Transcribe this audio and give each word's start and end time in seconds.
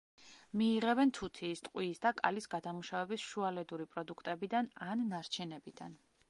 მიიღებენ 0.59 1.11
თუთიის, 1.17 1.61
ტყვიის 1.67 2.01
და 2.05 2.11
კალის 2.21 2.47
გადამუშავების 2.55 3.27
შუალედური 3.27 3.87
პროდუქტებიდან 3.93 4.73
ან 4.89 5.07
ნარჩენებიდან. 5.13 5.97